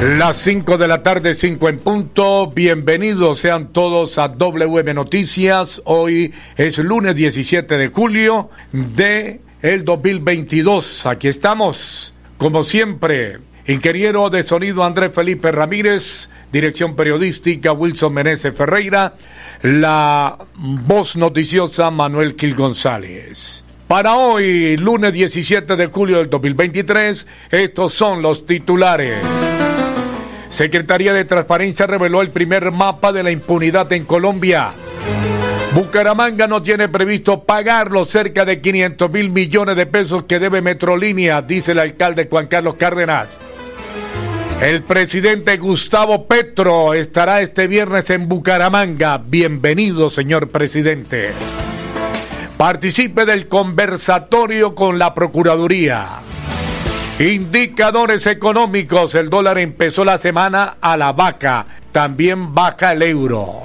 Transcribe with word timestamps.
Las 0.00 0.36
5 0.36 0.78
de 0.78 0.86
la 0.86 1.02
tarde, 1.02 1.34
5 1.34 1.68
en 1.68 1.78
punto. 1.78 2.52
Bienvenidos 2.54 3.40
sean 3.40 3.72
todos 3.72 4.16
a 4.18 4.28
WM 4.28 4.94
Noticias. 4.94 5.82
Hoy 5.86 6.32
es 6.56 6.78
lunes 6.78 7.16
17 7.16 7.76
de 7.76 7.88
julio 7.88 8.48
de 8.70 9.40
el 9.60 9.84
2022. 9.84 11.04
Aquí 11.04 11.26
estamos, 11.26 12.14
como 12.36 12.62
siempre. 12.62 13.38
Ingeniero 13.66 14.30
de 14.30 14.44
sonido 14.44 14.84
Andrés 14.84 15.10
Felipe 15.12 15.50
Ramírez, 15.50 16.30
dirección 16.52 16.94
periodística 16.94 17.72
Wilson 17.72 18.14
Meneses 18.14 18.56
Ferreira, 18.56 19.14
la 19.62 20.38
voz 20.54 21.16
noticiosa 21.16 21.90
Manuel 21.90 22.36
Gil 22.38 22.54
González. 22.54 23.64
Para 23.88 24.14
hoy, 24.14 24.76
lunes 24.76 25.12
17 25.12 25.74
de 25.74 25.86
julio 25.86 26.18
del 26.18 26.30
2023, 26.30 27.26
estos 27.50 27.94
son 27.94 28.22
los 28.22 28.46
titulares. 28.46 29.47
Secretaría 30.48 31.12
de 31.12 31.24
Transparencia 31.24 31.86
reveló 31.86 32.22
el 32.22 32.30
primer 32.30 32.70
mapa 32.72 33.12
de 33.12 33.22
la 33.22 33.30
impunidad 33.30 33.92
en 33.92 34.04
Colombia. 34.04 34.72
Bucaramanga 35.74 36.46
no 36.46 36.62
tiene 36.62 36.88
previsto 36.88 37.44
pagar 37.44 37.90
los 37.90 38.08
cerca 38.08 38.44
de 38.44 38.60
500 38.60 39.10
mil 39.10 39.30
millones 39.30 39.76
de 39.76 39.86
pesos 39.86 40.24
que 40.24 40.38
debe 40.38 40.62
Metrolínea, 40.62 41.42
dice 41.42 41.72
el 41.72 41.78
alcalde 41.78 42.26
Juan 42.28 42.46
Carlos 42.46 42.76
Cárdenas. 42.76 43.28
El 44.62 44.82
presidente 44.82 45.56
Gustavo 45.58 46.26
Petro 46.26 46.94
estará 46.94 47.42
este 47.42 47.68
viernes 47.68 48.10
en 48.10 48.28
Bucaramanga. 48.28 49.18
Bienvenido, 49.18 50.10
señor 50.10 50.48
presidente. 50.48 51.32
Participe 52.56 53.24
del 53.24 53.46
conversatorio 53.46 54.74
con 54.74 54.98
la 54.98 55.14
Procuraduría. 55.14 56.27
Indicadores 57.20 58.28
económicos. 58.28 59.16
El 59.16 59.28
dólar 59.28 59.58
empezó 59.58 60.04
la 60.04 60.18
semana 60.18 60.76
a 60.80 60.96
la 60.96 61.10
vaca. 61.10 61.66
También 61.90 62.54
baja 62.54 62.92
el 62.92 63.02
euro. 63.02 63.62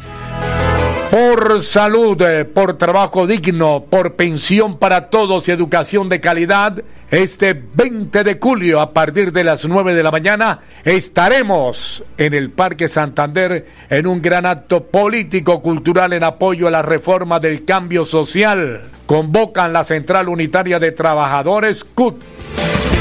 por 1.17 1.63
salud, 1.63 2.21
eh, 2.21 2.45
por 2.45 2.77
trabajo 2.77 3.27
digno, 3.27 3.87
por 3.89 4.17
pensión 4.17 4.79
para 4.79 5.09
todos 5.09 5.49
y 5.49 5.51
educación 5.51 6.11
de 6.11 6.21
calidad. 6.21 6.83
Este 7.11 7.55
20 7.55 8.23
de 8.23 8.39
julio, 8.39 8.83
a 8.83 8.93
partir 8.93 9.33
de 9.33 9.43
las 9.43 9.65
9 9.65 9.95
de 9.95 10.03
la 10.03 10.11
mañana, 10.11 10.61
estaremos 10.85 12.05
en 12.19 12.35
el 12.35 12.51
Parque 12.51 12.87
Santander 12.87 13.65
en 13.89 14.07
un 14.07 14.21
gran 14.21 14.45
acto 14.45 14.85
político 14.85 15.63
cultural 15.63 16.13
en 16.13 16.23
apoyo 16.23 16.69
a 16.69 16.71
la 16.71 16.83
reforma 16.83 17.41
del 17.41 17.65
cambio 17.65 18.05
social. 18.05 18.83
Convocan 19.07 19.73
la 19.73 19.85
Central 19.85 20.29
Unitaria 20.29 20.79
de 20.79 20.93
Trabajadores, 20.93 21.83
CUT. 21.83 22.21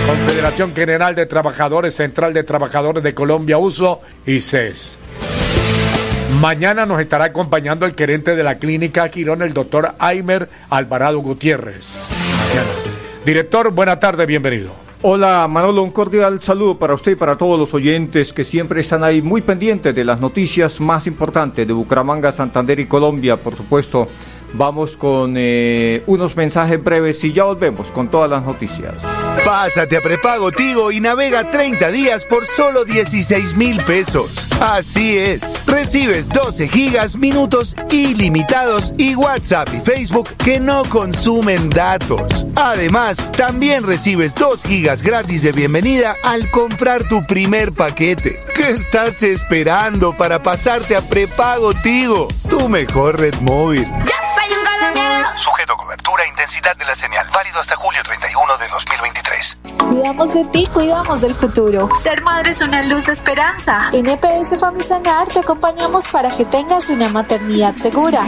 Confederación 0.08 0.74
General 0.74 1.16
de 1.16 1.26
Trabajadores, 1.26 1.96
Central 1.96 2.34
de 2.34 2.46
Trabajadores 2.46 3.04
de 3.04 3.14
Colombia, 3.14 3.58
Uso 3.58 4.00
y 4.26 4.40
CES. 4.40 5.00
Mañana 6.42 6.86
nos 6.86 7.00
estará 7.00 7.26
acompañando 7.26 7.86
el 7.86 7.96
gerente 7.96 8.36
de 8.36 8.44
la 8.44 8.60
clínica 8.60 9.08
Quirón, 9.10 9.42
el 9.42 9.54
doctor 9.54 9.96
Aimer 10.00 10.50
Alvarado 10.70 11.20
Gutiérrez. 11.20 11.98
Director, 13.26 13.72
buena 13.72 14.00
tarde, 14.00 14.26
bienvenido. 14.26 14.74
Hola 15.02 15.48
Manolo, 15.48 15.84
un 15.84 15.92
cordial 15.92 16.42
saludo 16.42 16.78
para 16.78 16.94
usted 16.94 17.14
y 17.14 17.16
para 17.16 17.38
todos 17.38 17.60
los 17.60 17.74
oyentes 17.74 18.34
que 18.34 18.44
siempre 18.44 18.82
están 18.82 19.04
ahí 19.04 19.22
muy 19.22 19.42
pendientes 19.42 19.94
de 19.96 20.04
las 20.04 20.20
noticias 20.20 20.80
más 20.82 21.08
importantes 21.08 21.66
de 21.66 21.74
Bucaramanga, 21.74 22.32
Santander 22.32 22.80
y 22.80 22.86
Colombia, 22.86 23.38
por 23.38 23.56
supuesto. 23.56 24.08
Vamos 24.58 24.96
con 24.96 25.34
eh, 25.38 26.02
unos 26.08 26.38
mensajes 26.38 26.82
breves 26.82 27.22
y 27.26 27.34
ya 27.34 27.44
volvemos 27.44 27.92
con 27.92 28.08
todas 28.08 28.30
las 28.30 28.44
noticias. 28.44 28.94
Pásate 29.44 29.98
a 29.98 30.02
prepago 30.02 30.50
Tigo 30.52 30.94
y 30.94 31.02
navega 31.02 31.52
30 31.52 31.92
días 31.92 32.24
por 32.24 32.46
solo 32.46 32.86
16 32.86 33.58
mil 33.58 33.76
pesos. 33.84 34.48
Así 34.62 35.18
es, 35.18 35.60
recibes 35.68 36.30
12 36.30 36.70
gigas, 36.70 37.18
minutos 37.18 37.76
ilimitados 37.92 38.94
y 38.98 39.16
WhatsApp 39.16 39.68
y 39.74 39.82
Facebook 39.82 40.30
que 40.38 40.62
no 40.62 40.84
consumen 40.86 41.70
datos. 41.70 42.48
Además, 42.56 43.32
también 43.34 43.84
recibes 43.84 44.34
2 44.36 44.64
gigas 44.64 45.04
gratis 45.04 45.44
de 45.44 45.52
bienvenida 45.52 46.16
al 46.24 46.50
comprar 46.50 47.04
tu 47.04 47.26
primer 47.26 47.74
paquete. 47.74 48.38
¿Qué 48.56 48.70
estás 48.70 49.22
esperando 49.22 50.14
para 50.14 50.42
pasarte 50.42 50.96
a 50.96 51.02
prepago 51.02 51.74
Tigo? 51.74 52.30
Tu 52.50 52.70
mejor 52.70 53.20
red 53.20 53.36
móvil. 53.42 53.86
Sujeto 55.36 55.74
a 55.74 55.78
cobertura 55.78 56.24
e 56.24 56.30
intensidad 56.30 56.76
de 56.78 56.86
la 56.86 56.96
señal. 56.96 57.28
Válido 57.34 57.60
hasta 57.60 57.76
julio 57.76 58.02
31 58.04 58.58
de 58.58 58.68
2023. 58.70 59.58
Cuidamos 59.78 60.34
de 60.34 60.46
ti, 60.46 60.66
cuidamos 60.68 61.20
del 61.22 61.36
futuro. 61.36 61.90
Ser 62.02 62.22
madre 62.22 62.52
es 62.52 62.62
una 62.62 62.82
luz 62.84 63.06
de 63.06 63.12
esperanza. 63.14 63.90
En 63.92 64.06
EPS 64.08 64.58
Famisanar 64.60 65.28
te 65.28 65.40
acompañamos 65.40 66.10
para 66.12 66.30
que 66.30 66.46
tengas 66.46 66.88
una 66.90 67.10
maternidad 67.10 67.76
segura. 67.76 68.26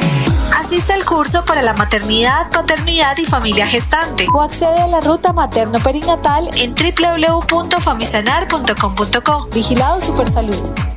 Asiste 0.57 0.91
al 0.93 1.05
curso 1.05 1.45
para 1.45 1.61
la 1.61 1.73
maternidad, 1.73 2.49
paternidad 2.51 3.15
y 3.17 3.25
familia 3.25 3.67
gestante 3.67 4.25
o 4.33 4.41
accede 4.41 4.81
a 4.81 4.87
la 4.87 4.99
ruta 4.99 5.31
materno-perinatal 5.31 6.49
en 6.55 6.75
www.famisanar.com.co. 6.75 9.47
Vigilado 9.53 10.01
Supersalud. 10.01 10.96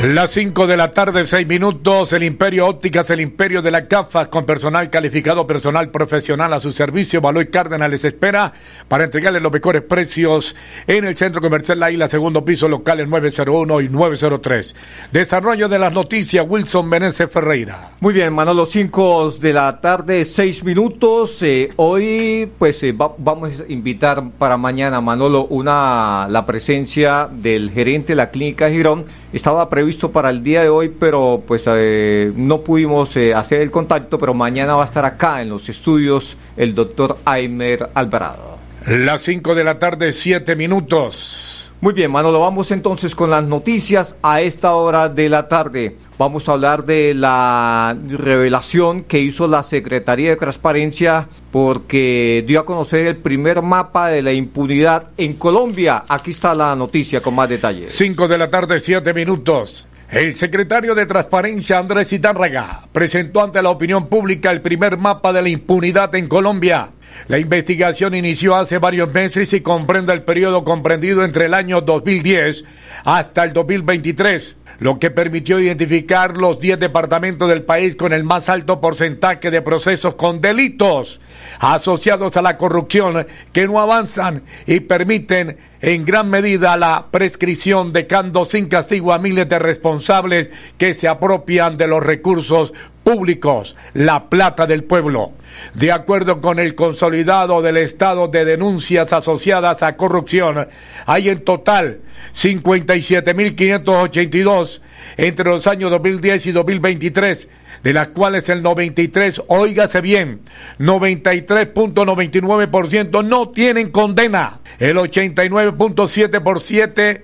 Las 0.03 0.31
5 0.31 0.67
de 0.67 0.75
la 0.75 0.91
tarde, 0.91 1.25
6 1.25 1.47
minutos, 1.47 2.11
el 2.11 2.23
Imperio 2.23 2.67
Ópticas, 2.67 3.09
el 3.09 3.21
Imperio 3.21 3.61
de 3.61 3.71
la 3.71 3.87
CAFA, 3.87 4.29
con 4.29 4.45
personal 4.45 4.89
calificado, 4.89 5.47
personal 5.47 5.91
profesional 5.91 6.51
a 6.51 6.59
su 6.59 6.73
servicio. 6.73 7.21
Baloy 7.21 7.47
Cárdenas 7.47 7.89
les 7.89 8.03
espera 8.03 8.51
para 8.89 9.05
entregarles 9.05 9.41
los 9.41 9.53
mejores 9.53 9.81
precios 9.81 10.57
en 10.87 11.05
el 11.05 11.15
Centro 11.15 11.39
Comercial 11.39 11.79
La 11.79 11.89
Isla, 11.89 12.09
segundo 12.09 12.43
piso, 12.43 12.67
locales 12.67 13.07
901 13.07 13.79
y 13.79 13.87
903. 13.87 14.75
Desarrollo 15.13 15.69
de 15.69 15.79
las 15.79 15.93
noticias, 15.93 16.45
Wilson 16.49 16.89
Meneses 16.89 17.31
Ferreira. 17.31 17.91
Muy 18.01 18.13
bien, 18.13 18.33
Manolo, 18.33 18.65
5 18.65 19.31
de 19.39 19.53
la 19.53 19.79
tarde, 19.79 20.25
6 20.25 20.65
minutos. 20.65 21.41
Eh, 21.43 21.69
hoy, 21.77 22.51
pues, 22.59 22.83
eh, 22.83 22.93
vamos 22.93 23.61
a 23.61 23.71
invitar 23.71 24.21
para 24.37 24.57
mañana, 24.57 24.99
Manolo, 24.99 25.45
una, 25.45 26.27
la 26.29 26.45
presencia 26.45 27.29
del 27.31 27.71
gerente 27.71 28.07
de 28.07 28.17
la 28.17 28.31
Clínica 28.31 28.69
Girón. 28.69 29.22
Estaba 29.33 29.67
previsto 29.67 30.11
para 30.11 30.29
el 30.29 30.43
día 30.43 30.61
de 30.61 30.69
hoy, 30.69 30.89
pero 30.89 31.41
pues 31.45 31.63
eh, 31.65 32.31
no 32.35 32.61
pudimos 32.61 33.15
eh, 33.17 33.33
hacer 33.33 33.61
el 33.61 33.71
contacto, 33.71 34.19
pero 34.19 34.35
mañana 34.35 34.75
va 34.75 34.83
a 34.83 34.85
estar 34.85 35.05
acá 35.05 35.41
en 35.41 35.49
los 35.49 35.67
estudios 35.69 36.37
el 36.55 36.75
doctor 36.75 37.17
Aimer 37.25 37.89
Alvarado. 37.95 38.59
Las 38.85 39.21
5 39.21 39.55
de 39.55 39.63
la 39.63 39.79
tarde, 39.79 40.11
7 40.11 40.55
minutos. 40.55 41.52
Muy 41.83 41.93
bien, 41.93 42.11
Manolo, 42.11 42.39
vamos 42.39 42.71
entonces 42.71 43.13
con 43.13 43.29
las 43.29 43.43
noticias 43.43 44.15
a 44.23 44.39
esta 44.39 44.73
hora 44.73 45.09
de 45.09 45.27
la 45.27 45.49
tarde. 45.49 45.97
Vamos 46.17 46.47
a 46.47 46.53
hablar 46.53 46.85
de 46.85 47.13
la 47.13 47.93
revelación 48.07 49.03
que 49.03 49.19
hizo 49.19 49.49
la 49.49 49.63
Secretaría 49.63 50.29
de 50.29 50.37
Transparencia 50.37 51.27
porque 51.51 52.41
dio 52.47 52.61
a 52.61 52.65
conocer 52.65 53.05
el 53.05 53.17
primer 53.17 53.61
mapa 53.61 54.07
de 54.07 54.21
la 54.21 54.31
impunidad 54.31 55.09
en 55.17 55.33
Colombia. 55.33 56.05
Aquí 56.07 56.31
está 56.31 56.55
la 56.55 56.73
noticia 56.73 57.19
con 57.19 57.35
más 57.35 57.49
detalles. 57.49 57.91
5 57.91 58.29
de 58.29 58.37
la 58.37 58.49
tarde, 58.49 58.79
7 58.79 59.13
minutos. 59.13 59.85
El 60.09 60.35
secretario 60.35 60.95
de 60.95 61.05
Transparencia, 61.05 61.79
Andrés 61.79 62.13
Itárraga, 62.13 62.83
presentó 62.93 63.41
ante 63.41 63.61
la 63.61 63.71
opinión 63.71 64.07
pública 64.07 64.51
el 64.51 64.61
primer 64.61 64.95
mapa 64.95 65.33
de 65.33 65.41
la 65.41 65.49
impunidad 65.49 66.15
en 66.15 66.27
Colombia. 66.27 66.91
La 67.27 67.37
investigación 67.37 68.15
inició 68.15 68.55
hace 68.55 68.77
varios 68.77 69.11
meses 69.13 69.53
y 69.53 69.61
comprende 69.61 70.13
el 70.13 70.23
periodo 70.23 70.63
comprendido 70.63 71.23
entre 71.23 71.45
el 71.45 71.53
año 71.53 71.81
2010 71.81 72.65
hasta 73.05 73.43
el 73.43 73.53
2023, 73.53 74.57
lo 74.79 74.99
que 74.99 75.09
permitió 75.09 75.59
identificar 75.59 76.37
los 76.37 76.59
10 76.59 76.79
departamentos 76.79 77.47
del 77.47 77.63
país 77.63 77.95
con 77.95 78.11
el 78.11 78.23
más 78.23 78.49
alto 78.49 78.81
porcentaje 78.81 79.51
de 79.51 79.61
procesos 79.61 80.15
con 80.15 80.41
delitos 80.41 81.21
asociados 81.59 82.35
a 82.35 82.41
la 82.41 82.57
corrupción 82.57 83.25
que 83.51 83.67
no 83.67 83.79
avanzan 83.79 84.43
y 84.65 84.81
permiten 84.81 85.57
en 85.81 86.05
gran 86.05 86.29
medida 86.29 86.77
la 86.77 87.07
prescripción, 87.11 87.91
dejando 87.91 88.45
sin 88.45 88.67
castigo 88.67 89.11
a 89.13 89.19
miles 89.19 89.49
de 89.49 89.59
responsables 89.59 90.49
que 90.77 90.93
se 90.93 91.07
apropian 91.07 91.77
de 91.77 91.87
los 91.87 92.01
recursos 92.01 92.73
públicos, 93.03 93.75
la 93.93 94.29
plata 94.29 94.65
del 94.65 94.83
pueblo. 94.83 95.33
De 95.73 95.91
acuerdo 95.91 96.41
con 96.41 96.57
el 96.59 96.75
consolidado 96.75 97.61
del 97.61 97.77
estado 97.77 98.27
de 98.27 98.43
denuncias 98.45 99.13
asociadas 99.13 99.83
a 99.83 99.95
corrupción, 99.95 100.67
hay 101.05 101.29
en 101.29 101.43
total 101.43 101.99
57.582 102.33 104.81
entre 105.17 105.45
los 105.45 105.67
años 105.67 105.91
2010 105.91 106.47
y 106.47 106.51
2023 106.51 107.47
de 107.83 107.93
las 107.93 108.07
cuales 108.09 108.49
el 108.49 108.61
93, 108.63 109.43
óigase 109.47 110.01
bien, 110.01 110.41
93.99% 110.79 113.23
no 113.25 113.49
tienen 113.49 113.91
condena, 113.91 114.59
el 114.79 114.97
89.7%, 114.97 117.21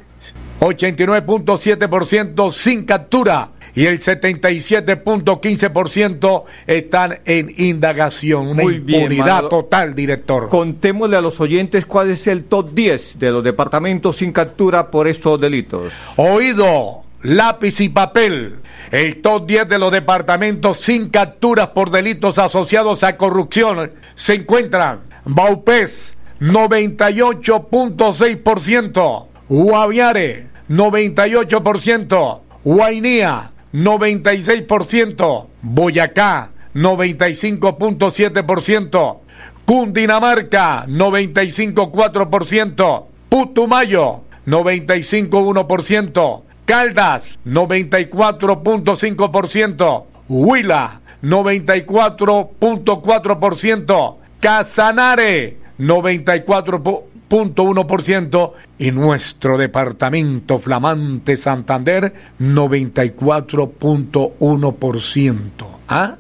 89.7% 0.60 2.52
sin 2.52 2.84
captura 2.84 3.52
y 3.80 3.88
el 3.88 4.00
77.15% 4.02 6.44
están 6.68 7.20
en 7.24 7.50
indagación. 7.56 8.50
Una 8.50 8.64
Muy 8.64 8.76
impunidad 8.76 9.48
total, 9.48 9.96
director. 9.96 10.50
Contémosle 10.50 11.16
a 11.16 11.22
los 11.22 11.40
oyentes 11.40 11.86
cuál 11.86 12.10
es 12.10 12.28
el 12.28 12.44
top 12.44 12.74
10 12.74 13.20
de 13.20 13.32
los 13.32 13.42
departamentos 13.42 14.18
sin 14.18 14.34
captura 14.34 14.92
por 14.92 15.08
estos 15.08 15.40
delitos. 15.40 15.94
Oído, 16.18 17.04
lápiz 17.22 17.80
y 17.80 17.88
papel. 17.88 18.58
El 18.92 19.22
top 19.22 19.48
10 19.48 19.70
de 19.70 19.80
los 19.80 19.94
departamentos 19.94 20.80
sin 20.80 21.08
capturas 21.08 21.68
por 21.68 21.90
delitos 21.90 22.38
asociados 22.38 23.06
a 23.06 23.16
corrupción 23.16 23.92
se 24.14 24.34
encuentran 24.34 25.04
Baupés, 25.24 26.18
98.6%, 26.42 29.26
Guaviare, 29.48 30.48
98%, 30.68 32.40
Guainía, 32.66 33.52
96%, 33.74 35.48
Boyacá 35.62 36.50
95.7%, 36.76 39.18
Cundinamarca 39.66 40.86
95.4%, 40.88 43.06
Putumayo 43.30 44.22
95.1%, 44.48 46.42
Caldas 46.66 47.40
94.5%, 47.46 50.04
Huila 50.28 51.00
94.4%, 51.22 54.16
Casanare 54.40 55.58
94% 55.80 57.09
ciento 58.04 58.56
y 58.78 58.92
nuestro 58.92 59.58
departamento 59.58 60.60
flamante 60.60 61.38
Santander 61.38 62.14
94.1%. 62.40 65.40
¿Ah? 65.88 66.18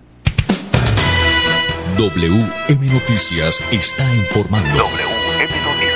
WM 1.97 2.93
Noticias 2.93 3.61
está 3.71 4.15
informando. 4.15 4.69
WM 4.69 5.51
Noticias. 5.65 5.89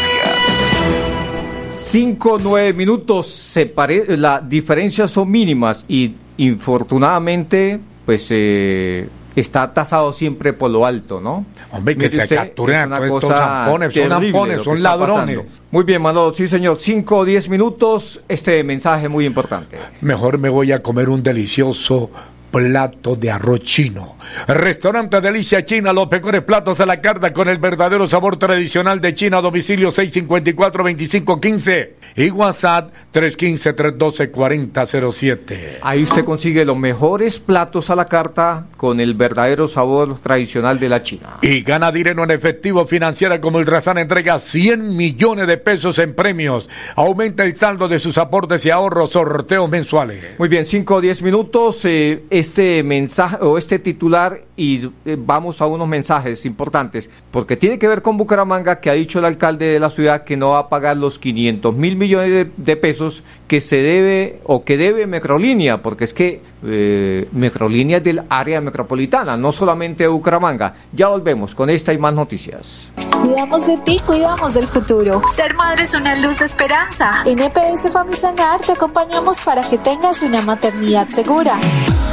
5, 1.71 2.39
9 2.41 2.73
minutos, 2.73 3.27
se 3.27 3.67
pare... 3.67 4.17
las 4.17 4.49
diferencias 4.49 5.11
son 5.11 5.29
mínimas 5.29 5.85
y 5.87 6.15
infortunadamente, 6.37 7.79
pues 8.05 8.25
eh, 8.31 9.07
está 9.35 9.73
tasado 9.73 10.11
siempre 10.13 10.53
por 10.53 10.69
lo 10.71 10.85
alto, 10.85 11.19
¿no? 11.19 11.45
Hombre, 11.71 11.97
que 11.97 12.09
se 12.09 12.27
capturen 12.27 12.93
a 12.93 13.05
estos 13.05 13.23
zampones, 13.23 13.93
son 13.93 14.09
zampones, 14.09 14.61
son 14.61 14.83
ladrones. 14.83 15.39
Muy 15.71 15.83
bien, 15.83 16.01
Manolo, 16.01 16.33
sí 16.33 16.47
señor, 16.47 16.77
5 16.79 17.17
o 17.17 17.25
10 17.25 17.49
minutos, 17.49 18.21
este 18.27 18.63
mensaje 18.63 19.09
muy 19.09 19.25
importante. 19.25 19.77
Mejor 20.01 20.37
me 20.37 20.49
voy 20.49 20.71
a 20.71 20.83
comer 20.83 21.09
un 21.09 21.23
delicioso 21.23 22.11
plato 22.53 23.15
de 23.15 23.31
arroz 23.31 23.61
chino. 23.61 24.15
Restaurante 24.47 25.21
Delicia 25.21 25.65
China, 25.65 25.91
los 25.91 26.07
mejores 26.09 26.43
platos 26.43 26.79
a 26.79 26.85
la 26.85 27.01
carta 27.01 27.33
con 27.33 27.49
el 27.49 27.57
verdadero 27.57 28.07
sabor 28.07 28.37
tradicional 28.37 29.01
de 29.01 29.15
China, 29.15 29.41
domicilio 29.41 29.91
654-2515 29.91 31.89
y 32.15 32.29
WhatsApp 32.29 32.91
315-312-4007. 33.11 35.79
Ahí 35.81 36.03
usted 36.03 36.23
consigue 36.23 36.63
los 36.63 36.77
mejores 36.77 37.39
platos 37.39 37.89
a 37.89 37.95
la 37.95 38.05
carta 38.05 38.67
con 38.77 38.99
el 38.99 39.15
verdadero 39.15 39.67
sabor 39.67 40.19
tradicional 40.19 40.79
de 40.79 40.89
la 40.89 41.01
China. 41.01 41.37
Y 41.41 41.61
gana 41.61 41.91
dinero 41.91 42.23
en 42.23 42.29
efectivo 42.29 42.85
financiera 42.85 43.41
como 43.41 43.57
el 43.57 43.65
Razán 43.65 43.97
entrega 43.97 44.37
100 44.37 44.95
millones 44.95 45.47
de 45.47 45.57
pesos 45.57 45.97
en 45.97 46.13
premios. 46.13 46.69
Aumenta 46.95 47.43
el 47.43 47.57
saldo 47.57 47.87
de 47.87 47.97
sus 47.97 48.19
aportes 48.19 48.63
y 48.67 48.69
ahorros, 48.69 49.09
sorteos 49.09 49.67
mensuales. 49.69 50.37
Muy 50.37 50.49
bien, 50.49 50.67
5 50.67 50.95
o 50.95 51.01
10 51.01 51.23
minutos. 51.23 51.83
Eh, 51.85 52.21
este 52.43 52.83
mensaje 52.83 53.37
o 53.39 53.57
este 53.57 53.79
titular 53.79 54.41
y 54.57 54.89
eh, 55.05 55.15
vamos 55.17 55.61
a 55.61 55.65
unos 55.65 55.87
mensajes 55.87 56.45
importantes, 56.45 57.09
porque 57.31 57.55
tiene 57.55 57.79
que 57.79 57.87
ver 57.87 58.01
con 58.01 58.17
Bucaramanga, 58.17 58.81
que 58.81 58.89
ha 58.89 58.93
dicho 58.93 59.19
el 59.19 59.25
alcalde 59.25 59.65
de 59.67 59.79
la 59.79 59.89
ciudad 59.89 60.25
que 60.25 60.35
no 60.35 60.49
va 60.49 60.59
a 60.59 60.69
pagar 60.69 60.97
los 60.97 61.19
500 61.19 61.73
mil 61.73 61.95
millones 61.95 62.47
de, 62.57 62.75
pesos 62.75 63.23
que 63.53 63.61
se 63.61 63.75
debe 63.75 64.39
o 64.45 64.63
que 64.63 64.77
debe 64.77 65.05
Microlínea, 65.05 65.83
porque 65.83 66.05
es 66.05 66.13
que 66.15 66.41
eh, 66.65 67.27
Microlínea 67.33 67.97
es 67.97 68.03
del 68.03 68.23
área 68.27 68.59
metropolitana, 68.61 69.37
no 69.37 69.51
solamente 69.51 70.05
de 70.05 70.07
Bucaramanga. 70.07 70.73
Ya 70.91 71.09
volvemos 71.09 71.53
con 71.53 71.69
esta 71.69 71.93
y 71.93 71.99
más 71.99 72.15
noticias. 72.15 72.87
Cuidamos 73.21 73.67
de 73.67 73.77
ti, 73.77 74.01
cuidamos 74.07 74.55
del 74.55 74.67
futuro. 74.67 75.21
Ser 75.35 75.53
madre 75.53 75.83
es 75.83 75.93
una 75.93 76.15
luz 76.15 76.39
de 76.39 76.45
esperanza. 76.45 77.21
En 77.27 77.37
EPS 77.37 77.93
Famisanar 77.93 78.59
te 78.61 78.71
acompañamos 78.71 79.43
para 79.43 79.61
que 79.61 79.77
tengas 79.77 80.23
una 80.23 80.41
maternidad 80.41 81.07
segura. 81.09 81.59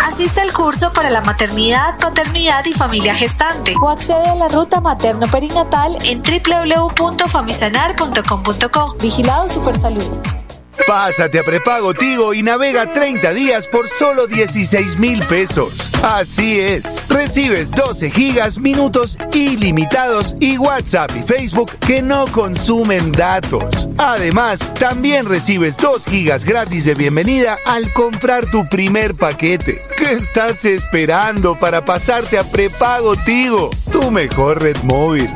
Asiste 0.06 0.42
al 0.42 0.52
curso 0.52 0.92
para 0.92 1.08
la 1.08 1.22
maternidad, 1.22 1.98
paternidad 1.98 2.66
y 2.66 2.74
familia 2.74 3.14
gestante 3.14 3.72
o 3.80 3.88
accede 3.88 4.28
a 4.28 4.34
la 4.34 4.48
ruta 4.48 4.82
materno-perinatal 4.82 5.96
en 6.04 6.20
www.famisanar.com.co. 6.20 8.96
Vigilado 9.00 9.48
Supersalud. 9.48 10.39
Pásate 10.86 11.38
a 11.38 11.44
prepago 11.44 11.94
Tigo 11.94 12.34
y 12.34 12.42
navega 12.42 12.92
30 12.92 13.32
días 13.32 13.66
por 13.66 13.88
solo 13.88 14.26
16 14.26 14.98
mil 14.98 15.22
pesos. 15.26 15.90
Así 16.02 16.60
es, 16.60 16.84
recibes 17.08 17.70
12 17.70 18.10
gigas, 18.10 18.58
minutos 18.58 19.16
ilimitados 19.32 20.34
y 20.40 20.58
WhatsApp 20.58 21.10
y 21.16 21.22
Facebook 21.22 21.70
que 21.86 22.02
no 22.02 22.26
consumen 22.26 23.12
datos. 23.12 23.88
Además, 23.98 24.74
también 24.74 25.26
recibes 25.26 25.76
2 25.76 26.06
gigas 26.06 26.44
gratis 26.44 26.84
de 26.84 26.94
bienvenida 26.94 27.58
al 27.66 27.92
comprar 27.92 28.46
tu 28.46 28.68
primer 28.68 29.14
paquete. 29.14 29.78
¿Qué 29.96 30.12
estás 30.12 30.64
esperando 30.64 31.54
para 31.54 31.84
pasarte 31.84 32.38
a 32.38 32.44
prepago 32.44 33.14
Tigo? 33.16 33.70
Tu 33.92 34.10
mejor 34.10 34.62
red 34.62 34.76
móvil. 34.82 35.28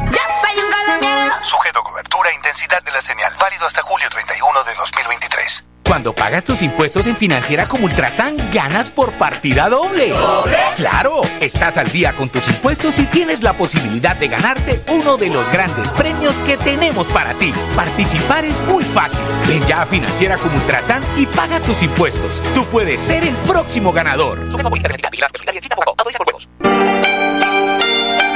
De 2.83 2.91
la 2.91 3.01
señal. 3.01 3.33
Válido 3.39 3.67
hasta 3.67 3.83
julio 3.83 4.09
31 4.09 4.65
de 4.65 4.75
2023. 4.75 5.65
Cuando 5.85 6.15
pagas 6.15 6.45
tus 6.45 6.63
impuestos 6.63 7.07
en 7.07 7.15
Financiera 7.15 7.69
como 7.69 7.85
Ultrasan, 7.85 8.51
ganas 8.51 8.91
por 8.91 9.17
partida 9.19 9.69
doble. 9.69 10.09
¿Doble? 10.09 10.57
¡Claro! 10.77 11.21
Estás 11.41 11.77
al 11.77 11.93
día 11.93 12.17
con 12.17 12.31
tus 12.31 12.49
impuestos 12.49 12.99
y 12.99 13.07
tienes 13.07 13.43
la 13.43 13.53
posibilidad 13.53 14.17
de 14.17 14.29
ganarte 14.29 14.83
uno 14.89 15.19
de 15.19 15.29
los 15.29 15.49
grandes 15.53 15.93
premios 15.93 16.35
que 16.47 16.57
tenemos 16.57 17.09
para 17.09 17.35
ti. 17.35 17.53
Participar 17.77 18.47
es 18.47 18.59
muy 18.61 18.83
fácil. 18.83 19.21
Ven 19.47 19.65
ya 19.67 19.83
a 19.83 19.87
Financiera 19.87 20.39
como 20.39 20.57
Ultrasan 20.57 21.03
y 21.19 21.27
paga 21.27 21.61
tus 21.61 21.83
impuestos. 21.83 22.41
Tú 22.55 22.65
puedes 22.65 23.01
ser 23.01 23.23
el 23.23 23.37
próximo 23.47 23.93
ganador. 23.93 24.39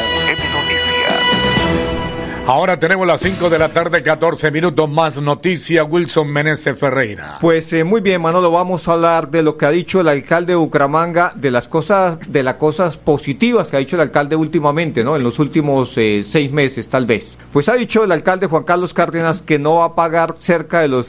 Ahora 2.47 2.79
tenemos 2.79 3.05
las 3.05 3.21
5 3.21 3.51
de 3.51 3.59
la 3.59 3.69
tarde, 3.69 4.01
14 4.01 4.49
minutos 4.49 4.89
más 4.89 5.21
noticias. 5.21 5.85
Wilson 5.87 6.27
Meneses 6.27 6.77
Ferreira. 6.77 7.37
Pues 7.39 7.71
eh, 7.71 7.83
muy 7.83 8.01
bien, 8.01 8.19
Manolo, 8.19 8.51
vamos 8.51 8.87
a 8.87 8.93
hablar 8.93 9.29
de 9.29 9.43
lo 9.43 9.57
que 9.57 9.67
ha 9.67 9.71
dicho 9.71 10.01
el 10.01 10.07
alcalde 10.07 10.53
de 10.53 10.57
Bucaramanga, 10.57 11.33
de 11.35 11.51
las 11.51 11.67
cosas, 11.67 12.17
de 12.27 12.41
las 12.41 12.55
cosas 12.55 12.97
positivas 12.97 13.69
que 13.69 13.77
ha 13.77 13.79
dicho 13.79 13.95
el 13.95 14.01
alcalde 14.01 14.35
últimamente, 14.35 15.03
¿no? 15.03 15.15
En 15.15 15.23
los 15.23 15.37
últimos 15.37 15.95
eh, 15.97 16.23
seis 16.25 16.51
meses, 16.51 16.89
tal 16.89 17.05
vez. 17.05 17.37
Pues 17.53 17.69
ha 17.69 17.75
dicho 17.75 18.03
el 18.03 18.11
alcalde 18.11 18.47
Juan 18.47 18.63
Carlos 18.63 18.95
Cárdenas 18.95 19.43
que 19.43 19.59
no 19.59 19.75
va 19.75 19.85
a 19.85 19.95
pagar 19.95 20.35
cerca 20.39 20.81
de 20.81 20.87
los, 20.87 21.07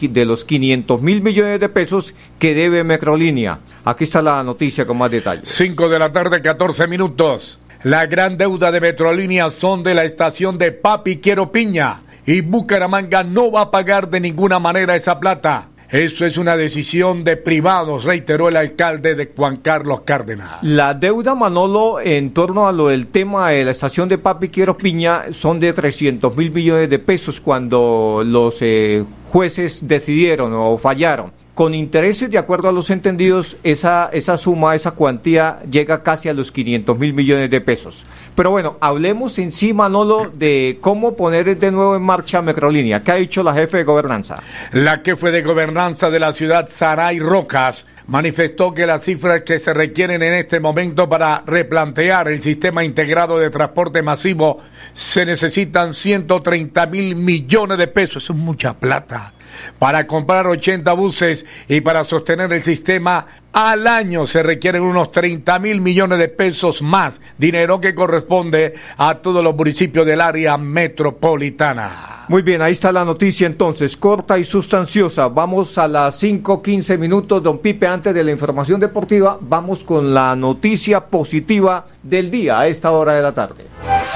de 0.00 0.24
los 0.24 0.44
500 0.44 1.00
mil 1.00 1.22
millones 1.22 1.60
de 1.60 1.68
pesos 1.68 2.12
que 2.40 2.54
debe 2.54 2.82
Microlínea. 2.82 3.60
Aquí 3.84 4.02
está 4.04 4.20
la 4.20 4.42
noticia 4.42 4.84
con 4.84 4.98
más 4.98 5.12
detalles. 5.12 5.48
5 5.48 5.88
de 5.88 5.98
la 5.98 6.12
tarde, 6.12 6.42
14 6.42 6.88
minutos. 6.88 7.60
La 7.84 8.06
gran 8.06 8.36
deuda 8.36 8.70
de 8.70 8.80
Metrolínea 8.80 9.50
son 9.50 9.82
de 9.82 9.92
la 9.92 10.04
estación 10.04 10.56
de 10.56 10.70
Papi 10.70 11.16
Quiero 11.16 11.50
Piña 11.50 12.02
y 12.24 12.40
Bucaramanga 12.40 13.24
no 13.24 13.50
va 13.50 13.62
a 13.62 13.70
pagar 13.72 14.08
de 14.08 14.20
ninguna 14.20 14.60
manera 14.60 14.94
esa 14.94 15.18
plata. 15.18 15.66
Eso 15.90 16.24
es 16.24 16.38
una 16.38 16.56
decisión 16.56 17.24
de 17.24 17.36
privados, 17.36 18.04
reiteró 18.04 18.48
el 18.48 18.56
alcalde 18.56 19.16
de 19.16 19.32
Juan 19.36 19.56
Carlos 19.56 20.02
Cárdenas. 20.02 20.62
La 20.62 20.94
deuda, 20.94 21.34
Manolo, 21.34 22.00
en 22.00 22.32
torno 22.32 22.68
a 22.68 22.72
lo 22.72 22.86
del 22.86 23.08
tema 23.08 23.50
de 23.50 23.64
la 23.64 23.72
estación 23.72 24.08
de 24.08 24.16
Papi 24.16 24.48
Quiero 24.48 24.78
Piña, 24.78 25.32
son 25.32 25.58
de 25.58 25.72
300 25.72 26.36
mil 26.36 26.52
millones 26.52 26.88
de 26.88 27.00
pesos 27.00 27.40
cuando 27.40 28.22
los 28.24 28.58
eh, 28.60 29.04
jueces 29.28 29.88
decidieron 29.88 30.52
o 30.54 30.78
fallaron 30.78 31.41
con 31.54 31.74
intereses, 31.74 32.30
de 32.30 32.38
acuerdo 32.38 32.68
a 32.68 32.72
los 32.72 32.88
entendidos, 32.88 33.58
esa, 33.62 34.08
esa 34.12 34.38
suma, 34.38 34.74
esa 34.74 34.92
cuantía 34.92 35.58
llega 35.70 36.02
casi 36.02 36.28
a 36.30 36.32
los 36.32 36.50
500 36.50 36.98
mil 36.98 37.12
millones 37.12 37.50
de 37.50 37.60
pesos. 37.60 38.04
Pero 38.34 38.50
bueno, 38.50 38.78
hablemos 38.80 39.38
en 39.38 39.52
sí, 39.52 39.74
Manolo, 39.74 40.30
de 40.32 40.78
cómo 40.80 41.14
poner 41.14 41.58
de 41.58 41.70
nuevo 41.70 41.94
en 41.94 42.02
marcha 42.02 42.40
Metrolínea. 42.40 43.02
¿Qué 43.02 43.12
ha 43.12 43.16
dicho 43.16 43.42
la 43.42 43.52
jefe 43.52 43.78
de 43.78 43.84
gobernanza? 43.84 44.42
La 44.72 45.02
jefe 45.04 45.30
de 45.30 45.42
gobernanza 45.42 46.10
de 46.10 46.20
la 46.20 46.32
ciudad, 46.32 46.68
Saray 46.70 47.18
Rocas, 47.18 47.86
manifestó 48.06 48.72
que 48.72 48.86
las 48.86 49.02
cifras 49.02 49.42
que 49.42 49.58
se 49.58 49.74
requieren 49.74 50.22
en 50.22 50.32
este 50.32 50.58
momento 50.58 51.08
para 51.08 51.42
replantear 51.46 52.28
el 52.28 52.40
sistema 52.40 52.82
integrado 52.82 53.38
de 53.38 53.50
transporte 53.50 54.02
masivo 54.02 54.58
se 54.94 55.26
necesitan 55.26 55.92
130 55.92 56.86
mil 56.86 57.14
millones 57.14 57.76
de 57.76 57.88
pesos. 57.88 58.24
Eso 58.24 58.32
es 58.32 58.38
mucha 58.38 58.72
plata 58.72 59.34
para 59.78 60.06
comprar 60.06 60.46
80 60.46 60.92
buses 60.92 61.46
y 61.68 61.80
para 61.80 62.04
sostener 62.04 62.52
el 62.52 62.62
sistema 62.62 63.26
al 63.52 63.86
año 63.86 64.26
se 64.26 64.42
requieren 64.42 64.82
unos 64.82 65.12
30 65.12 65.58
mil 65.58 65.80
millones 65.80 66.18
de 66.18 66.28
pesos 66.28 66.80
más, 66.80 67.20
dinero 67.36 67.80
que 67.80 67.94
corresponde 67.94 68.74
a 68.96 69.16
todos 69.16 69.44
los 69.44 69.54
municipios 69.54 70.06
del 70.06 70.20
área 70.20 70.56
metropolitana. 70.56 72.24
Muy 72.28 72.42
bien, 72.42 72.62
ahí 72.62 72.72
está 72.72 72.92
la 72.92 73.04
noticia 73.04 73.46
entonces, 73.46 73.96
corta 73.96 74.38
y 74.38 74.44
sustanciosa. 74.44 75.28
Vamos 75.28 75.76
a 75.76 75.86
las 75.86 76.22
5.15 76.22 76.96
minutos, 76.96 77.42
don 77.42 77.58
Pipe, 77.58 77.86
antes 77.86 78.14
de 78.14 78.24
la 78.24 78.30
información 78.30 78.80
deportiva, 78.80 79.38
vamos 79.40 79.84
con 79.84 80.14
la 80.14 80.34
noticia 80.34 81.04
positiva 81.04 81.86
del 82.02 82.30
día 82.30 82.60
a 82.60 82.68
esta 82.68 82.90
hora 82.90 83.14
de 83.14 83.22
la 83.22 83.32
tarde. 83.32 83.66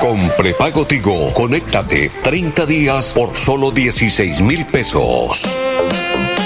Con 0.01 0.31
prepago 0.37 0.87
Tigo, 0.87 1.33
conéctate 1.33 2.11
30 2.23 2.67
días 2.67 3.15
por 3.15 3.35
solo 3.35 3.71
16 3.71 4.43
mil 4.43 4.67
pesos. 4.67 5.43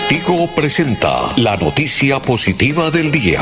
Tigo 0.09 0.49
presenta 0.55 1.29
la 1.37 1.57
noticia 1.57 2.23
positiva 2.23 2.93
del 2.93 3.11
día. 3.11 3.41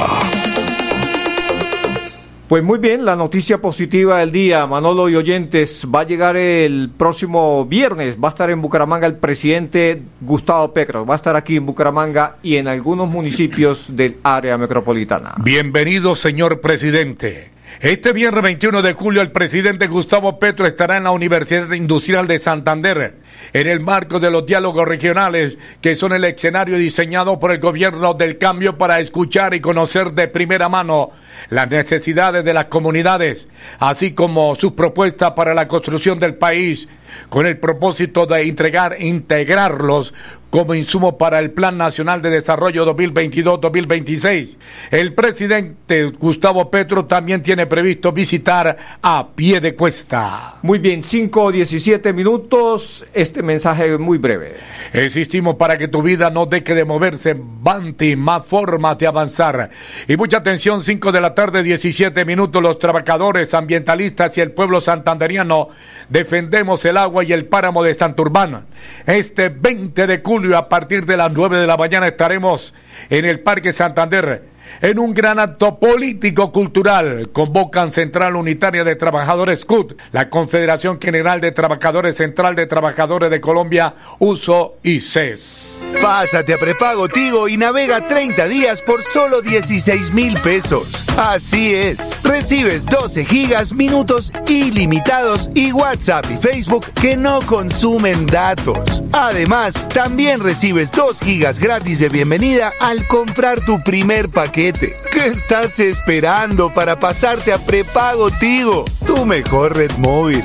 Pues 2.48 2.64
muy 2.64 2.78
bien, 2.78 3.04
la 3.04 3.16
noticia 3.16 3.60
positiva 3.60 4.20
del 4.20 4.32
día, 4.32 4.66
Manolo 4.66 5.10
y 5.10 5.16
oyentes, 5.16 5.86
va 5.94 6.00
a 6.00 6.06
llegar 6.06 6.38
el 6.38 6.90
próximo 6.96 7.66
viernes, 7.66 8.16
va 8.16 8.28
a 8.28 8.30
estar 8.30 8.48
en 8.48 8.62
Bucaramanga 8.62 9.06
el 9.06 9.16
presidente 9.16 10.00
Gustavo 10.22 10.72
Petro, 10.72 11.04
va 11.04 11.12
a 11.12 11.16
estar 11.16 11.36
aquí 11.36 11.56
en 11.56 11.66
Bucaramanga 11.66 12.36
y 12.42 12.56
en 12.56 12.66
algunos 12.66 13.10
municipios 13.10 13.94
del 13.94 14.16
área 14.22 14.56
metropolitana. 14.56 15.34
Bienvenido, 15.42 16.16
señor 16.16 16.62
presidente. 16.62 17.57
Este 17.80 18.12
viernes 18.12 18.42
21 18.42 18.82
de 18.82 18.92
julio 18.92 19.22
el 19.22 19.30
presidente 19.30 19.86
Gustavo 19.86 20.40
Petro 20.40 20.66
estará 20.66 20.96
en 20.96 21.04
la 21.04 21.12
Universidad 21.12 21.70
Industrial 21.70 22.26
de 22.26 22.40
Santander 22.40 23.14
en 23.52 23.66
el 23.68 23.78
marco 23.78 24.18
de 24.18 24.32
los 24.32 24.44
diálogos 24.44 24.88
regionales 24.88 25.58
que 25.80 25.94
son 25.94 26.12
el 26.12 26.24
escenario 26.24 26.76
diseñado 26.76 27.38
por 27.38 27.52
el 27.52 27.60
gobierno 27.60 28.14
del 28.14 28.36
cambio 28.36 28.76
para 28.76 28.98
escuchar 28.98 29.54
y 29.54 29.60
conocer 29.60 30.10
de 30.10 30.26
primera 30.26 30.68
mano 30.68 31.12
las 31.50 31.70
necesidades 31.70 32.44
de 32.44 32.52
las 32.52 32.64
comunidades, 32.64 33.46
así 33.78 34.12
como 34.12 34.56
sus 34.56 34.72
propuestas 34.72 35.30
para 35.32 35.54
la 35.54 35.68
construcción 35.68 36.18
del 36.18 36.34
país 36.34 36.88
con 37.28 37.46
el 37.46 37.58
propósito 37.58 38.26
de 38.26 38.42
entregar, 38.42 38.96
integrarlos 39.00 40.14
como 40.50 40.74
insumo 40.74 41.18
para 41.18 41.38
el 41.38 41.50
Plan 41.50 41.76
Nacional 41.76 42.22
de 42.22 42.30
Desarrollo 42.30 42.86
2022-2026. 42.96 44.56
El 44.90 45.12
presidente 45.12 46.04
Gustavo 46.04 46.70
Petro 46.70 47.04
también 47.04 47.42
tiene 47.42 47.66
previsto 47.66 48.12
visitar 48.12 48.76
a 49.02 49.28
pie 49.34 49.60
de 49.60 49.74
cuesta. 49.74 50.54
Muy 50.62 50.78
bien, 50.78 51.02
5 51.02 51.42
o 51.42 51.52
17 51.52 52.12
minutos, 52.12 53.04
este 53.12 53.42
mensaje 53.42 53.92
es 53.92 53.98
muy 53.98 54.18
breve. 54.18 54.54
Existimos 54.92 55.56
para 55.56 55.76
que 55.76 55.88
tu 55.88 56.00
vida 56.02 56.30
no 56.30 56.46
deje 56.46 56.74
de 56.74 56.84
moverse, 56.84 57.36
Banti, 57.38 58.16
más 58.16 58.46
formas 58.46 58.96
de 58.98 59.06
avanzar. 59.06 59.68
Y 60.06 60.16
mucha 60.16 60.38
atención, 60.38 60.82
5 60.82 61.12
de 61.12 61.20
la 61.20 61.34
tarde, 61.34 61.62
17 61.62 62.24
minutos, 62.24 62.62
los 62.62 62.78
trabajadores, 62.78 63.52
ambientalistas 63.52 64.38
y 64.38 64.40
el 64.40 64.52
pueblo 64.52 64.80
santanderiano 64.80 65.68
defendemos 66.08 66.84
el 66.86 66.96
agua 67.02 67.24
y 67.24 67.32
el 67.32 67.46
páramo 67.46 67.82
de 67.82 67.94
Santurbán. 67.94 68.66
Este 69.06 69.48
20 69.48 70.06
de 70.06 70.20
julio, 70.24 70.56
a 70.56 70.68
partir 70.68 71.06
de 71.06 71.16
las 71.16 71.32
9 71.32 71.58
de 71.58 71.66
la 71.66 71.76
mañana, 71.76 72.06
estaremos 72.08 72.74
en 73.10 73.24
el 73.24 73.40
Parque 73.40 73.72
Santander 73.72 74.42
en 74.80 74.98
un 74.98 75.14
gran 75.14 75.38
acto 75.38 75.78
político-cultural. 75.78 77.30
Convocan 77.32 77.90
Central 77.90 78.36
Unitaria 78.36 78.84
de 78.84 78.96
Trabajadores 78.96 79.64
CUT, 79.64 79.98
la 80.12 80.28
Confederación 80.28 81.00
General 81.00 81.40
de 81.40 81.52
Trabajadores 81.52 82.16
Central 82.16 82.54
de 82.54 82.66
Trabajadores 82.66 83.30
de 83.30 83.40
Colombia, 83.40 83.94
USO 84.18 84.76
y 84.82 85.00
CES. 85.00 85.80
Pásate 86.00 86.54
a 86.54 86.58
prepago 86.58 87.08
Tigo 87.08 87.48
y 87.48 87.56
navega 87.56 88.06
30 88.06 88.46
días 88.48 88.82
por 88.82 89.02
solo 89.02 89.40
16 89.40 90.12
mil 90.12 90.38
pesos. 90.40 91.07
Así 91.18 91.74
es, 91.74 92.16
recibes 92.22 92.86
12 92.86 93.24
gigas, 93.24 93.72
minutos 93.72 94.32
ilimitados 94.46 95.50
y 95.52 95.72
WhatsApp 95.72 96.24
y 96.30 96.36
Facebook 96.36 96.86
que 96.92 97.16
no 97.16 97.40
consumen 97.42 98.24
datos. 98.26 99.02
Además, 99.12 99.88
también 99.88 100.38
recibes 100.38 100.92
2 100.92 101.18
gigas 101.18 101.58
gratis 101.58 101.98
de 101.98 102.08
bienvenida 102.08 102.72
al 102.78 103.04
comprar 103.08 103.58
tu 103.60 103.82
primer 103.82 104.28
paquete. 104.28 104.94
¿Qué 105.10 105.26
estás 105.26 105.80
esperando 105.80 106.72
para 106.72 107.00
pasarte 107.00 107.52
a 107.52 107.58
prepago 107.58 108.30
Tigo? 108.30 108.84
Tu 109.04 109.26
mejor 109.26 109.76
red 109.76 109.90
móvil. 109.98 110.44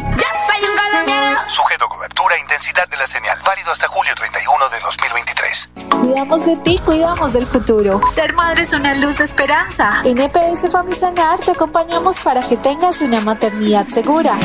Sujeto 1.49 1.85
a 1.85 1.89
cobertura 2.33 2.39
intensidad 2.39 2.87
de 2.89 2.97
la 2.97 3.07
señal. 3.07 3.37
Válido 3.45 3.71
hasta 3.71 3.87
julio 3.87 4.13
31 4.15 4.69
de 4.69 4.79
2023. 4.79 5.69
Cuidamos 6.01 6.45
de 6.45 6.57
ti, 6.57 6.77
cuidamos 6.79 7.31
del 7.33 7.45
futuro. 7.47 8.01
Ser 8.13 8.33
madre 8.33 8.63
es 8.63 8.73
una 8.73 8.93
luz 8.95 9.17
de 9.17 9.23
esperanza. 9.25 10.01
En 10.03 10.17
EPS 10.19 10.71
Famisanar 10.71 11.39
te 11.39 11.51
acompañamos 11.51 12.23
para 12.23 12.41
que 12.41 12.57
tengas 12.57 13.01
una 13.01 13.21
maternidad 13.21 13.87
segura. 13.87 14.35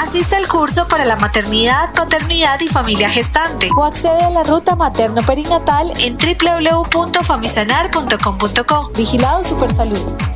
Asiste 0.00 0.36
al 0.36 0.48
curso 0.48 0.88
para 0.88 1.04
la 1.04 1.16
maternidad, 1.16 1.92
paternidad 1.94 2.58
y 2.60 2.68
familia 2.68 3.10
gestante 3.10 3.68
o 3.76 3.84
accede 3.84 4.24
a 4.24 4.30
la 4.30 4.42
ruta 4.42 4.74
materno-perinatal 4.74 5.92
en 5.98 6.16
www.famisanar.com.co. 6.16 8.90
Vigilado 8.96 9.44
Supersalud. 9.44 10.35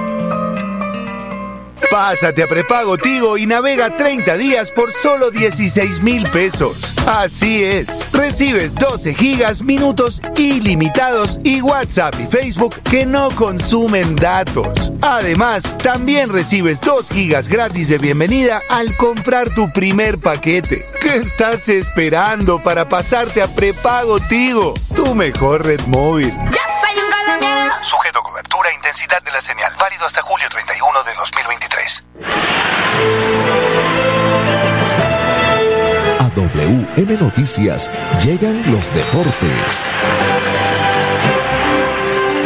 Pásate 1.94 2.42
a 2.42 2.48
prepago 2.48 2.98
Tigo 2.98 3.38
y 3.38 3.46
navega 3.46 3.96
30 3.96 4.36
días 4.38 4.72
por 4.72 4.92
solo 4.92 5.30
16 5.30 6.02
mil 6.02 6.28
pesos. 6.30 6.96
Así 7.06 7.64
es, 7.64 7.88
recibes 8.12 8.74
12 8.74 9.14
gigas, 9.14 9.62
minutos 9.62 10.20
ilimitados 10.36 11.40
y 11.44 11.62
WhatsApp 11.62 12.16
y 12.20 12.26
Facebook 12.26 12.74
que 12.90 13.06
no 13.06 13.30
consumen 13.36 14.16
datos. 14.16 14.92
Además, 15.02 15.78
también 15.78 16.30
recibes 16.30 16.82
2 16.82 17.10
gigas 17.12 17.48
gratis 17.48 17.90
de 17.90 18.00
bienvenida 18.00 18.64
al 18.70 18.98
comprar 18.98 19.52
tu 19.52 19.72
primer 19.72 20.18
paquete. 20.18 20.84
¿Qué 21.00 21.18
estás 21.18 21.70
esperando 21.70 22.58
para 22.58 22.90
pasarte 22.90 23.44
a 23.44 23.48
prepago 23.48 24.20
Tigo? 24.20 24.74
Tu 24.96 25.14
mejor 25.14 25.64
red 25.64 25.82
móvil. 25.86 26.34
Intensidad 28.94 29.24
de 29.24 29.32
la 29.32 29.42
señal. 29.42 29.72
Válido 29.80 30.06
hasta 30.06 30.22
julio 30.22 30.46
31 30.50 31.04
de 31.04 31.14
2023. 31.18 32.04
A 36.20 36.30
WM 36.36 37.18
Noticias 37.20 37.92
llegan 38.24 38.72
los 38.72 38.94
deportes. 38.94 39.92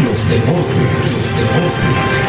Los 0.06 0.30
deportes, 0.30 1.32
deportes. 1.36 2.28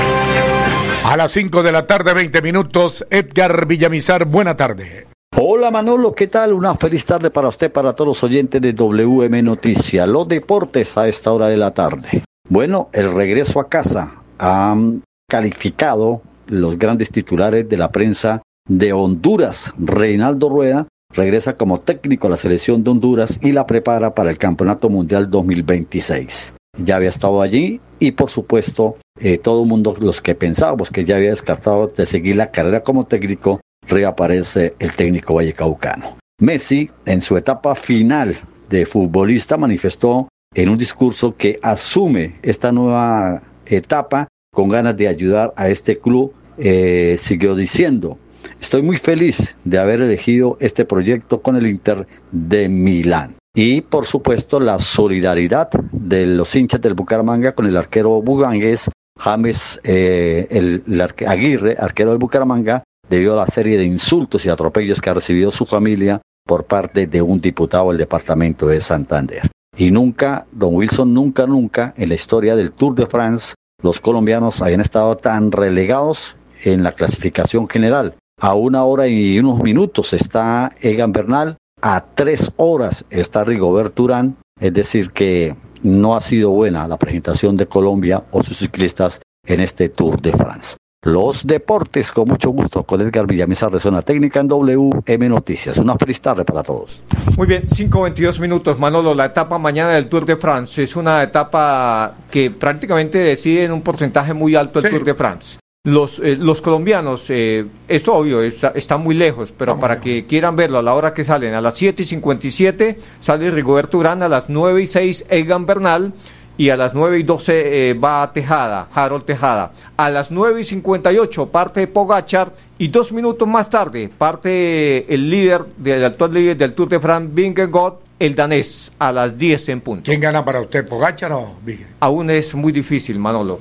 A 1.05 1.17
las 1.17 1.33
5 1.33 1.63
de 1.63 1.73
la 1.73 1.87
tarde, 1.87 2.13
20 2.13 2.43
minutos, 2.43 3.07
Edgar 3.11 3.67
Villamizar, 3.67 4.25
buena 4.25 4.57
tarde. 4.57 5.07
Hola 5.37 5.71
Manolo, 5.71 6.15
¿qué 6.15 6.27
tal? 6.27 6.55
Una 6.55 6.75
feliz 6.75 7.05
tarde 7.07 7.31
para 7.31 7.49
usted, 7.49 7.71
para 7.71 7.93
todos 7.93 8.09
los 8.09 8.25
oyentes 8.25 8.61
de 8.61 8.73
WM 8.73 9.43
Noticias. 9.43 10.09
Los 10.09 10.27
deportes 10.27 10.99
a 10.99 11.07
esta 11.07 11.33
hora 11.33 11.47
de 11.47 11.57
la 11.57 11.73
tarde. 11.73 12.25
Bueno, 12.51 12.89
el 12.93 13.13
regreso 13.13 13.61
a 13.61 13.69
casa 13.69 14.15
han 14.39 15.03
calificado 15.29 16.23
los 16.47 16.79
grandes 16.79 17.11
titulares 17.11 17.69
de 17.69 17.77
la 17.77 17.93
prensa 17.93 18.43
de 18.67 18.95
Honduras. 18.95 19.75
Reinaldo 19.79 20.49
Rueda 20.49 20.89
regresa 21.15 21.57
como 21.57 21.79
técnico 21.79 22.27
a 22.27 22.31
la 22.31 22.37
selección 22.39 22.83
de 22.83 22.91
Honduras 22.91 23.39
y 23.43 23.53
la 23.53 23.67
prepara 23.67 24.15
para 24.15 24.31
el 24.31 24.39
Campeonato 24.39 24.89
Mundial 24.89 25.29
2026. 25.29 26.55
Ya 26.79 26.97
había 26.97 27.11
estado 27.11 27.43
allí 27.43 27.81
y 27.99 28.13
por 28.13 28.31
supuesto 28.31 28.97
eh, 29.21 29.37
todo 29.37 29.63
el 29.63 29.69
mundo, 29.69 29.95
los 30.01 30.23
que 30.23 30.35
pensábamos 30.35 30.91
que 30.91 31.05
ya 31.05 31.17
había 31.17 31.31
descartado 31.31 31.89
de 31.89 32.07
seguir 32.07 32.37
la 32.37 32.51
carrera 32.51 32.83
como 32.83 33.05
técnico, 33.05 33.61
reaparece 33.87 34.75
el 34.79 34.95
técnico 34.95 35.35
vallecaucano. 35.35 36.17
Messi, 36.41 36.91
en 37.05 37.21
su 37.21 37.37
etapa 37.37 37.75
final 37.75 38.37
de 38.71 38.87
futbolista, 38.87 39.57
manifestó 39.57 40.29
en 40.55 40.69
un 40.69 40.77
discurso 40.77 41.37
que 41.37 41.59
asume 41.63 42.35
esta 42.43 42.73
nueva 42.73 43.43
etapa 43.67 44.29
con 44.53 44.69
ganas 44.69 44.97
de 44.97 45.09
ayudar 45.09 45.53
a 45.57 45.69
este 45.69 45.99
club. 45.99 46.33
Eh, 46.59 47.17
siguió 47.21 47.55
diciendo, 47.55 48.19
estoy 48.61 48.83
muy 48.83 48.97
feliz 48.97 49.57
de 49.65 49.79
haber 49.79 50.01
elegido 50.01 50.57
este 50.61 50.85
proyecto 50.85 51.41
con 51.41 51.55
el 51.55 51.69
Inter 51.69 52.07
de 52.33 52.69
Milán. 52.69 53.37
Y 53.55 53.83
por 53.83 54.07
supuesto 54.07 54.59
la 54.59 54.79
solidaridad 54.79 55.69
de 55.93 56.27
los 56.27 56.55
hinchas 56.55 56.81
del 56.81 56.95
Bucaramanga 56.95 57.53
con 57.53 57.67
el 57.67 57.77
arquero 57.77 58.21
bugangués 58.23 58.91
James 59.19 59.81
eh, 59.85 60.47
el, 60.51 60.83
Aguirre, 61.27 61.77
arquero 61.79 62.11
del 62.11 62.19
Bucaramanga, 62.19 62.85
debido 63.09 63.35
a 63.35 63.45
la 63.45 63.47
serie 63.47 63.77
de 63.79 63.85
insultos 63.85 64.45
y 64.47 64.49
atropellos 64.49 65.01
que 65.01 65.11
ha 65.11 65.15
recibido 65.15 65.51
su 65.51 65.67
familia 65.67 66.21
por 66.47 66.65
parte 66.65 67.07
de 67.07 67.21
un 67.21 67.41
diputado 67.41 67.89
del 67.89 67.99
departamento 67.99 68.67
de 68.69 68.81
Santander. 68.81 69.43
Y 69.77 69.91
nunca, 69.91 70.47
don 70.53 70.75
Wilson, 70.75 71.15
nunca, 71.15 71.47
nunca 71.47 71.95
en 71.97 72.09
la 72.09 72.15
historia 72.15 72.57
del 72.57 72.73
Tour 72.73 72.95
de 72.95 73.07
France, 73.07 73.55
los 73.83 74.01
colombianos 74.01 74.61
habían 74.61 74.81
estado 74.81 75.17
tan 75.17 75.53
relegados 75.53 76.37
en 76.65 76.83
la 76.83 76.93
clasificación 76.93 77.69
general. 77.69 78.15
A 78.41 78.55
una 78.55 78.85
hora 78.85 79.07
y 79.07 79.39
unos 79.39 79.63
minutos 79.63 80.13
está 80.13 80.71
Egan 80.81 81.13
Bernal, 81.13 81.57
a 81.81 82.05
tres 82.15 82.53
horas 82.57 83.05
está 83.11 83.45
Rigobert 83.45 83.99
Urán, 84.01 84.37
es 84.61 84.73
decir, 84.73 85.11
que 85.11 85.57
no 85.83 86.17
ha 86.17 86.21
sido 86.21 86.51
buena 86.51 86.89
la 86.89 86.99
presentación 86.99 87.57
de 87.57 87.67
Colombia 87.67 88.25
o 88.31 88.43
sus 88.43 88.59
ciclistas 88.59 89.21
en 89.47 89.61
este 89.61 89.89
Tour 89.89 90.21
de 90.21 90.33
France. 90.33 90.77
Los 91.05 91.47
deportes, 91.47 92.11
con 92.11 92.27
mucho 92.27 92.51
gusto, 92.51 92.83
con 92.83 93.01
Edgar 93.01 93.25
Villamizar 93.25 93.71
de 93.71 93.79
Zona 93.79 94.03
Técnica 94.03 94.41
en 94.41 94.49
WM 94.49 95.29
Noticias. 95.29 95.79
Una 95.79 95.97
feliz 95.97 96.21
tarde 96.21 96.45
para 96.45 96.65
todos. 96.65 97.05
Muy 97.37 97.47
bien, 97.47 97.69
5.22 97.69 98.41
minutos, 98.41 98.81
Manolo. 98.81 99.15
La 99.15 99.27
etapa 99.27 99.59
mañana 99.59 99.91
del 99.91 100.09
Tour 100.09 100.27
de 100.27 100.37
France 100.37 100.83
es 100.83 100.97
una 100.97 101.23
etapa 101.23 102.15
que 102.33 102.51
prácticamente 102.51 103.19
decide 103.19 103.63
en 103.63 103.73
un 103.73 103.83
porcentaje 103.83 104.35
muy 104.35 104.57
alto 104.57 104.81
el 104.81 104.91
Tour 104.91 105.05
de 105.05 105.15
France. 105.15 105.59
Los, 105.85 106.19
eh, 106.19 106.37
los 106.37 106.61
colombianos, 106.61 107.27
eh, 107.29 107.65
esto 107.87 108.15
obvio, 108.15 108.43
está, 108.43 108.73
está, 108.75 108.99
muy 108.99 109.15
lejos, 109.15 109.55
pero 109.57 109.79
para 109.79 110.01
que 110.01 110.27
quieran 110.27 110.57
verlo 110.57 110.79
a 110.79 110.83
la 110.83 110.95
hora 110.95 111.15
que 111.15 111.23
salen, 111.23 111.55
a 111.55 111.61
las 111.61 111.79
7 111.79 112.03
y 112.03 112.05
57 112.05 112.99
sale 113.21 113.51
Rigoberto 113.53 113.99
Urán, 113.99 114.25
a 114.25 114.29
las 114.29 114.47
9 114.49 114.83
y 114.83 114.87
6 114.89 115.27
Egan 115.31 115.65
Bernal, 115.65 116.13
y 116.59 116.71
a 116.71 116.77
las 116.77 116.93
9 116.93 117.21
y 117.21 117.23
12 117.23 117.91
eh, 117.91 117.95
va 117.95 118.31
Tejada, 118.33 118.89
Harold 118.93 119.25
Tejada. 119.25 119.71
A 119.97 120.11
las 120.11 120.31
9 120.31 120.61
y 120.61 120.65
58 120.65 121.47
parte 121.47 121.87
Pogachar 121.87 122.53
y 122.77 122.89
dos 122.89 123.13
minutos 123.13 123.49
más 123.49 123.71
tarde 123.71 124.11
parte 124.19 125.13
el 125.13 125.31
líder, 125.31 125.65
del 125.77 126.05
actual 126.05 126.35
líder 126.35 126.57
del 126.57 126.75
Tour 126.75 126.89
de 126.89 127.01
France, 127.01 127.31
Vingegaard, 127.33 127.95
el 128.19 128.35
danés, 128.35 128.93
a 128.99 129.13
las 129.13 129.39
10 129.39 129.69
en 129.69 129.81
punto. 129.81 130.03
¿Quién 130.05 130.21
gana 130.21 130.45
para 130.45 130.61
usted, 130.61 130.87
Pogachar 130.87 131.33
o 131.33 131.55
Vingegaard? 131.65 131.95
Aún 132.01 132.29
es 132.31 132.55
muy 132.55 132.73
difícil, 132.73 133.19
Manolo. 133.19 133.61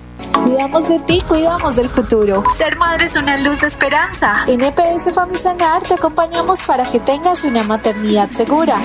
Cuidamos 0.51 0.87
de 0.89 0.99
ti, 0.99 1.23
cuidamos 1.29 1.77
del 1.77 1.87
futuro. 1.87 2.43
Ser 2.53 2.75
madre 2.75 3.05
es 3.05 3.15
una 3.15 3.37
luz 3.37 3.61
de 3.61 3.67
esperanza. 3.67 4.43
En 4.47 4.59
EPS 4.59 5.15
Famisanar 5.15 5.81
te 5.81 5.93
acompañamos 5.93 6.65
para 6.65 6.83
que 6.83 6.99
tengas 6.99 7.45
una 7.45 7.63
maternidad 7.63 8.29
segura. 8.31 8.81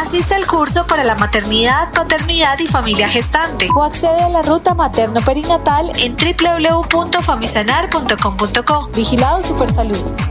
Asiste 0.00 0.36
al 0.36 0.46
curso 0.46 0.86
para 0.86 1.02
la 1.02 1.16
maternidad, 1.16 1.92
paternidad 1.92 2.56
y 2.60 2.68
familia 2.68 3.08
gestante 3.08 3.66
o 3.74 3.82
accede 3.82 4.22
a 4.22 4.28
la 4.28 4.42
ruta 4.42 4.74
materno-perinatal 4.74 5.90
en 5.98 6.14
www.famisanar.com.co. 6.14 8.90
Vigilado 8.94 9.42
Supersalud. 9.42 10.29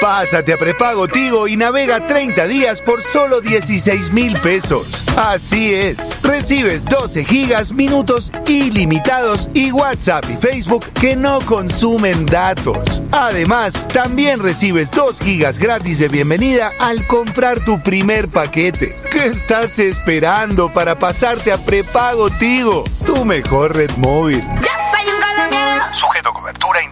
Pásate 0.00 0.52
a 0.52 0.56
prepago 0.56 1.08
Tigo 1.08 1.48
y 1.48 1.56
navega 1.56 2.06
30 2.06 2.46
días 2.46 2.80
por 2.80 3.02
solo 3.02 3.40
16 3.40 4.12
mil 4.12 4.38
pesos. 4.40 5.04
Así 5.16 5.74
es, 5.74 5.98
recibes 6.22 6.84
12 6.84 7.24
gigas, 7.24 7.72
minutos 7.72 8.32
ilimitados 8.46 9.48
y 9.54 9.72
WhatsApp 9.72 10.24
y 10.30 10.36
Facebook 10.36 10.84
que 11.00 11.16
no 11.16 11.40
consumen 11.40 12.26
datos. 12.26 13.02
Además, 13.12 13.88
también 13.88 14.40
recibes 14.40 14.90
2 14.90 15.20
gigas 15.20 15.58
gratis 15.58 15.98
de 15.98 16.08
bienvenida 16.08 16.72
al 16.78 17.06
comprar 17.06 17.60
tu 17.60 17.80
primer 17.82 18.28
paquete. 18.28 18.94
¿Qué 19.10 19.26
estás 19.26 19.78
esperando 19.78 20.68
para 20.72 20.98
pasarte 20.98 21.52
a 21.52 21.58
prepago 21.58 22.30
Tigo? 22.30 22.84
Tu 23.04 23.24
mejor 23.24 23.76
red 23.76 23.90
móvil. 23.96 24.42